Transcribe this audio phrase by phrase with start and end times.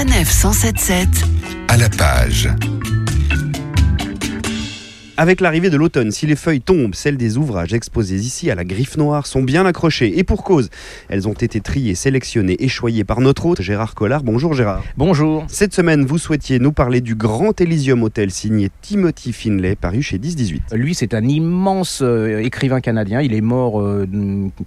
[0.00, 1.08] Sanef 177
[1.68, 2.48] à la page.
[5.20, 8.64] Avec l'arrivée de l'automne, si les feuilles tombent, celles des ouvrages exposés ici à la
[8.64, 10.18] griffe noire sont bien accrochées.
[10.18, 10.70] Et pour cause,
[11.10, 14.22] elles ont été triées, sélectionnées et choyées par notre hôte, Gérard Collard.
[14.22, 14.82] Bonjour Gérard.
[14.96, 15.44] Bonjour.
[15.48, 20.16] Cette semaine, vous souhaitiez nous parler du Grand Elysium Hotel signé Timothy Finlay, paru chez
[20.16, 20.74] 10-18.
[20.74, 23.20] Lui, c'est un immense euh, écrivain canadien.
[23.20, 24.06] Il est mort euh,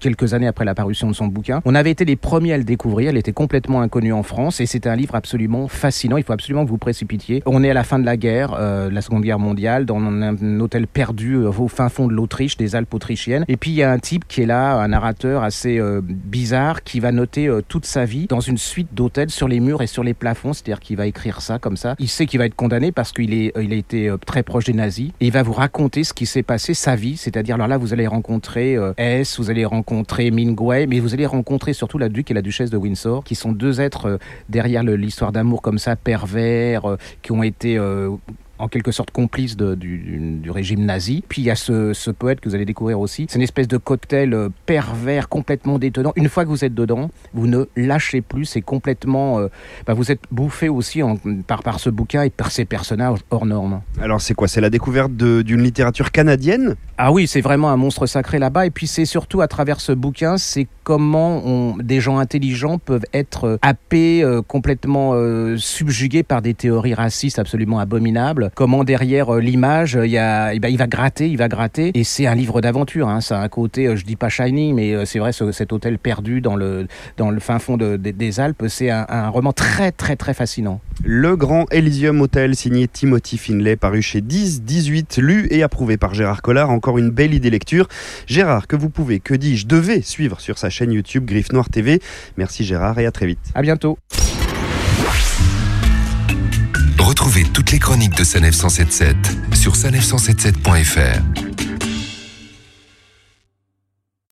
[0.00, 1.62] quelques années après la parution de son bouquin.
[1.64, 3.12] On avait été les premiers à le découvrir.
[3.12, 6.16] Il était complètement inconnu en France et c'est un livre absolument fascinant.
[6.16, 7.40] Il faut absolument que vous précipitiez.
[7.46, 10.39] On est à la fin de la guerre, euh, la Seconde Guerre mondiale, dans un
[10.42, 13.44] un hôtel perdu euh, au fin fond de l'Autriche, des Alpes autrichiennes.
[13.48, 16.82] Et puis il y a un type qui est là, un narrateur assez euh, bizarre,
[16.82, 19.86] qui va noter euh, toute sa vie dans une suite d'hôtels sur les murs et
[19.86, 20.52] sur les plafonds.
[20.52, 21.94] C'est-à-dire qu'il va écrire ça comme ça.
[21.98, 25.10] Il sait qu'il va être condamné parce qu'il il a été très proche des nazis.
[25.20, 27.16] Et il va vous raconter ce qui s'est passé, sa vie.
[27.16, 31.72] C'est-à-dire alors là, vous allez rencontrer S, vous allez rencontrer Mingway, mais vous allez rencontrer
[31.72, 34.18] surtout la duc et la duchesse de Windsor, qui sont deux êtres
[34.48, 37.78] derrière l'histoire d'amour comme ça, pervers, qui ont été
[38.60, 41.24] en quelque sorte complice du, régime nazi.
[41.28, 43.26] Puis il y a ce, poète que vous allez découvrir aussi.
[43.28, 46.12] C'est une espèce de cocktail euh, pervers, complètement détonnant.
[46.16, 48.44] Une fois que vous êtes dedans, vous ne lâchez plus.
[48.44, 49.38] C'est complètement.
[49.38, 49.48] Euh,
[49.86, 51.00] bah, vous êtes bouffé aussi
[51.46, 53.80] par, par ce bouquin et par ces personnages hors normes.
[54.00, 54.48] Alors c'est quoi?
[54.48, 56.76] C'est la découverte d'une littérature canadienne?
[56.98, 58.66] Ah oui, c'est vraiment un monstre sacré là-bas.
[58.66, 63.44] Et puis c'est surtout à travers ce bouquin, c'est comment des gens intelligents peuvent être
[63.44, 65.14] euh, happés, complètement
[65.56, 70.76] subjugués par des théories racistes absolument abominables comment derrière euh, l'image, il, y eh ben,
[70.76, 71.90] va gratter, il va gratter.
[71.94, 73.08] Et c'est un livre d'aventure.
[73.08, 73.20] Hein.
[73.20, 75.98] Ça a un côté, euh, je dis pas Shining, mais euh, c'est vrai, cet hôtel
[75.98, 76.86] perdu dans le
[77.38, 80.80] fin fond des Alpes, c'est un, roman très, très, très fascinant.
[81.02, 86.14] Le Grand Elysium Hotel, signé Timothy Finlay, paru chez 10, 18, lu et approuvé par
[86.14, 86.70] Gérard Collard.
[86.70, 87.88] Encore une belle idée lecture.
[88.26, 92.00] Gérard, que vous pouvez, que dis-je, devez suivre sur sa chaîne YouTube Griffe Noire TV.
[92.36, 93.40] Merci Gérard et à très vite.
[93.54, 93.98] À bientôt.
[96.98, 99.16] Retrouvez toutes les chroniques de Sanef 177
[99.54, 101.49] sur sanef177.fr.